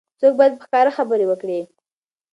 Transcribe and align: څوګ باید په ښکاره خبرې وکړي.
څوګ 0.19 0.33
باید 0.39 0.53
په 0.59 0.63
ښکاره 0.65 0.91
خبرې 0.97 1.25
وکړي. 1.27 1.59